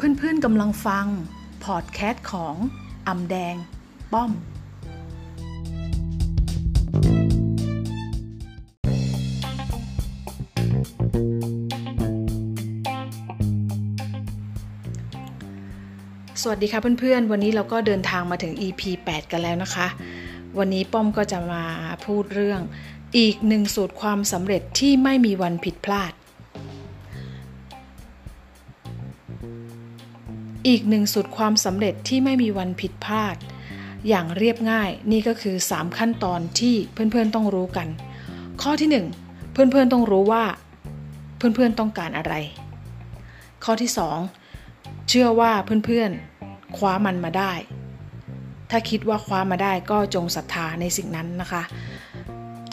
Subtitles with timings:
[0.00, 1.06] เพื่อนๆกำลังฟัง
[1.64, 2.54] พอดแคสต์ของ
[3.08, 3.54] อำแดง
[4.12, 4.34] ป้อม ส
[16.48, 19.88] วัสดีค่ะเพื่อนๆ วันนี้เราก็เดินทางมาถึง EP 8 กันแล้วนะคะ
[20.58, 21.64] วันนี้ป้อมก็จะมา
[22.06, 22.60] พูดเรื่อง
[23.18, 26.12] อีกหนึ่งสูตรความสำเร็จที่ไม่มีวันผิดพลาด
[30.68, 33.36] อีกหนึ่งสูตรความสำเร็จที่ไม่มีวันผิดพลาด
[34.08, 37.88] อย่างเรียบง่ายนี่ก็คือ 3 ขั้นตอนที่เพื่อนๆต้องรู้กัน
[38.62, 38.88] ข้อที่
[39.24, 40.44] 1 เพื่อนๆต้องรู้ว่า
[41.36, 42.34] เพื่อนๆต้องการอะไร
[43.64, 43.90] ข้อที่
[44.48, 45.52] 2 เชื่อว่า
[45.86, 47.52] เพื่อนๆคว้ามันมาได้
[48.70, 51.62] ถ้าคิดว่าคว้ามาได้ก็จงศรัทธาในสิ่งนั้นนะคะ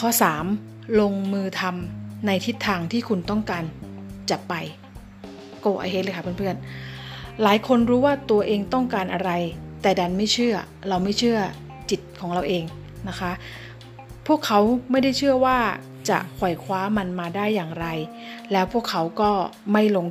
[0.00, 0.08] ข้อ
[0.54, 3.64] 3 ลงมือทำในทิศทางที่คุณต้องการ
[4.30, 4.54] จะไป
[5.60, 6.64] โกไอเฮดเลยค่ะเพื่อนๆ
[7.42, 9.30] หลายคนรู้ว่าตัวเองต้องการอะไร
[9.82, 10.54] แต่ดันไม่เชื่อ
[10.88, 11.38] เราไม่เชื่อ
[11.90, 12.64] จิตของเราเอง
[13.08, 13.32] นะคะ
[14.26, 14.58] พวกเขา
[14.90, 15.58] ไม่ได้เชื่อว่า
[16.10, 17.86] จะไขว่คว้ามันมาได้อย่างไร
[18.52, 19.30] แล้วพวกเขาก็
[19.72, 20.06] ไม่ลง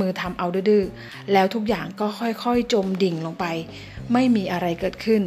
[0.00, 0.84] มือทำเอาดื้อ
[1.32, 3.44] แล้วทุกอย่างก็ค่อยๆ จมดิ่งลงไป
[4.12, 5.22] ไม่มีอะไรเกิดขึ้น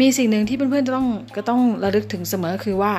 [0.00, 2.92] มีสิ่งหนึ่งที่เพื่อนๆจะต้องก็ต้องระลึกถึงเสมอคือว่า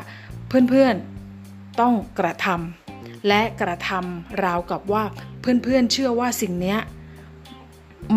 [0.48, 2.87] เพื่อนๆต้องกระทำ
[3.28, 5.04] และกระทำราวกับว่า
[5.40, 6.76] เพื่อนๆเชื่อว่าสิ่งนี้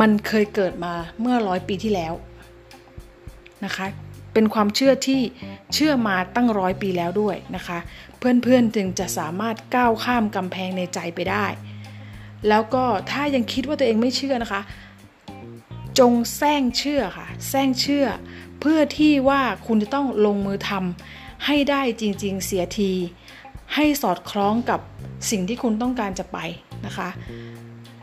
[0.00, 2.12] มันเคยเกิดมาเมื่อร้อยปีที่แล้ว
[3.64, 3.86] นะคะ
[4.32, 5.20] เป็นความเชื่อที่
[5.74, 7.78] เชื่อมาตั้งร้อยปีแล้วด้วยนะคะ
[8.18, 11.46] เพื่อนๆจึงจะสามารถก้าวข้ามกำแพงในใจไปได้
[12.48, 14.62] แล้วก็ถ้ายังคิดว่าตัวเองไม่เชื่อนะคะ
[15.98, 18.06] จงแซงเชื่อค่ะแซงเชื่อ
[18.60, 22.92] เพื่อที่ว่าคุณจะต้องลงมือทำให้ได้จริงๆเสียที
[23.74, 24.80] ให้สอดคล้องกับ
[25.30, 26.38] สิ่งที่คุณต้องการจะไป
[26.86, 27.08] นะคะ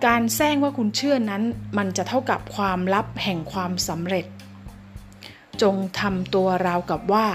[0.05, 1.43] การแซงว่าคุณเชื่อนั้น
[1.77, 4.25] มันจะเท่ากับความลับแห่งความสำเร็จ
[5.61, 7.27] จงทำตัวราวกับว่า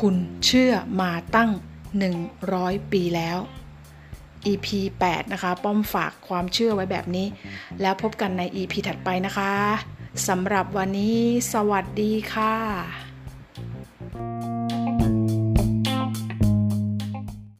[0.00, 1.50] คุณเชื่อมาตั้ง
[2.20, 3.38] 100 ปีแล้ว
[4.46, 4.68] EP
[5.04, 7.26] 8 นะคะ ป้อมฝากความเชื่อไว้แบบนี้
[7.80, 9.52] แล้วพบกันใน EP ถัดไปนะคะ
[10.28, 11.18] สำหรับวันนี้
[11.52, 13.09] สวัสดีค่ะ